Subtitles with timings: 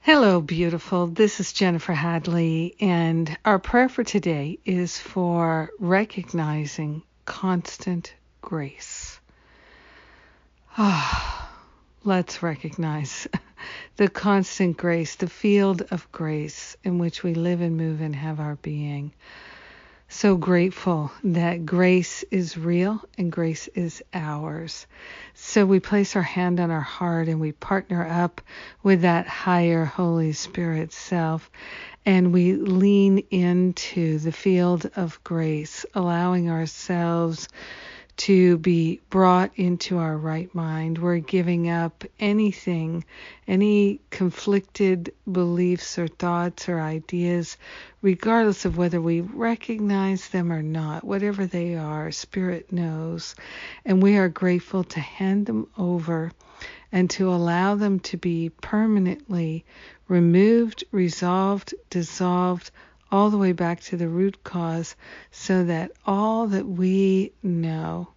[0.00, 1.06] Hello, beautiful.
[1.08, 9.20] This is Jennifer Hadley, and our prayer for today is for recognizing constant grace.
[10.78, 11.50] Ah,
[12.04, 13.26] let's recognize
[13.96, 18.40] the constant grace, the field of grace in which we live and move and have
[18.40, 19.12] our being
[20.08, 24.86] so grateful that grace is real and grace is ours.
[25.34, 28.40] So we place our hand on our heart and we partner up
[28.82, 31.50] with that higher Holy Spirit self
[32.06, 37.48] and we lean into the field of grace, allowing ourselves
[38.18, 40.98] to be brought into our right mind.
[40.98, 43.04] We're giving up anything,
[43.46, 47.56] any conflicted beliefs or thoughts or ideas,
[48.02, 53.36] regardless of whether we recognize them or not, whatever they are, Spirit knows.
[53.84, 56.32] And we are grateful to hand them over
[56.90, 59.64] and to allow them to be permanently
[60.08, 62.72] removed, resolved, dissolved,
[63.10, 64.96] all the way back to the root cause
[65.30, 68.08] so that all that we know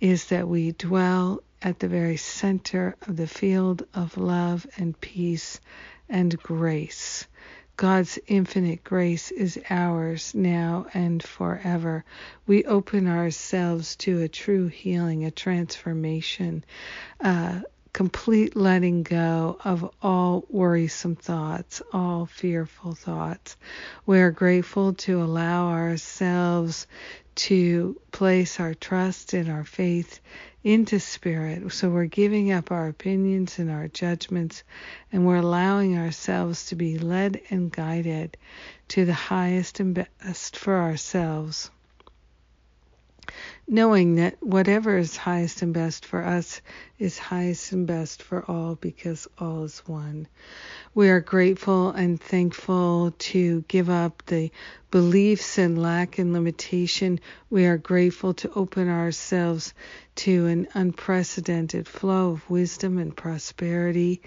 [0.00, 5.60] is that we dwell at the very center of the field of love and peace
[6.08, 7.26] and grace.
[7.76, 12.04] God's infinite grace is ours now and forever.
[12.46, 16.64] We open ourselves to a true healing, a transformation,
[17.20, 17.60] uh,
[17.92, 23.56] complete letting go of all worrisome thoughts, all fearful thoughts.
[24.06, 26.86] We are grateful to allow ourselves
[27.34, 30.20] to place our trust and our faith
[30.64, 31.70] into spirit.
[31.72, 34.62] So we're giving up our opinions and our judgments,
[35.10, 38.36] and we're allowing ourselves to be led and guided
[38.88, 41.70] to the highest and best for ourselves
[43.68, 46.60] knowing that whatever is highest and best for us
[46.98, 50.26] is highest and best for all because all is one.
[50.94, 54.50] We are grateful and thankful to give up the
[54.90, 57.20] beliefs and lack and limitation.
[57.48, 59.72] We are grateful to open ourselves
[60.16, 64.22] to an unprecedented flow of wisdom and prosperity.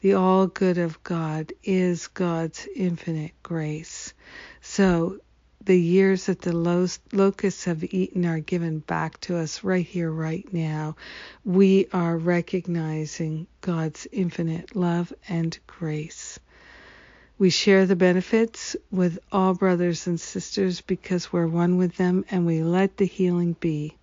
[0.00, 4.12] The all good of God is God's infinite grace.
[4.60, 5.20] So
[5.64, 10.50] the years that the locusts have eaten are given back to us right here, right
[10.52, 10.96] now.
[11.44, 16.38] We are recognizing God's infinite love and grace.
[17.38, 22.46] We share the benefits with all brothers and sisters because we're one with them and
[22.46, 23.96] we let the healing be.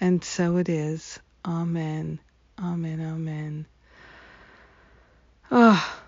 [0.00, 1.18] And so it is.
[1.44, 2.18] Amen.
[2.58, 3.00] Amen.
[3.00, 3.66] Amen.
[5.50, 6.00] Oh,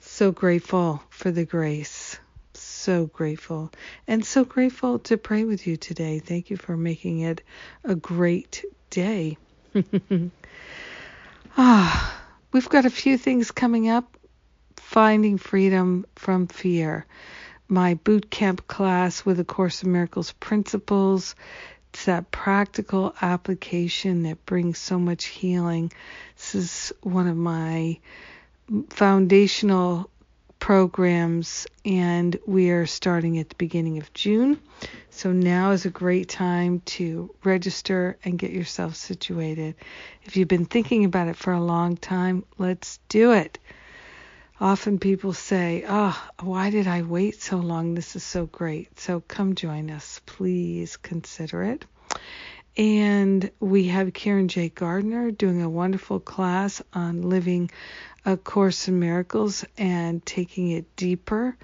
[0.00, 1.97] so grateful for the grace
[2.88, 3.70] so grateful
[4.06, 6.20] and so grateful to pray with you today.
[6.20, 7.42] Thank you for making it
[7.84, 9.36] a great day.
[11.58, 14.16] ah, we've got a few things coming up.
[14.76, 17.04] Finding freedom from fear.
[17.68, 21.34] My boot camp class with A Course in Miracles principles.
[21.92, 25.92] It's that practical application that brings so much healing.
[26.36, 27.98] This is one of my
[28.88, 30.08] foundational
[30.68, 34.60] programs, and we are starting at the beginning of June.
[35.08, 39.76] So now is a great time to register and get yourself situated.
[40.24, 43.58] If you've been thinking about it for a long time, let's do it.
[44.60, 47.94] Often people say, Oh, why did I wait so long?
[47.94, 49.00] This is so great.
[49.00, 50.20] So come join us.
[50.26, 51.86] Please consider it.
[52.76, 54.68] And we have Karen J.
[54.68, 57.70] Gardner doing a wonderful class on living
[58.28, 61.56] a Course in Miracles and taking it deeper.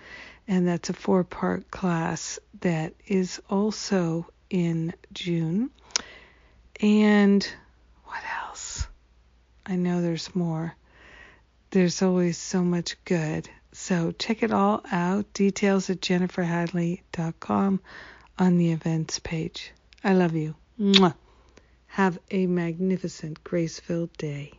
[0.49, 5.69] And that's a four part class that is also in June.
[6.81, 7.47] And
[8.05, 8.87] what else?
[9.67, 10.75] I know there's more.
[11.69, 13.51] There's always so much good.
[13.73, 15.35] So check it all out.
[15.35, 17.81] Details at jenniferhadley.com
[18.39, 19.71] on the events page.
[20.03, 20.55] I love you.
[20.81, 21.15] Mwah.
[21.89, 24.53] Have a magnificent, grace filled day.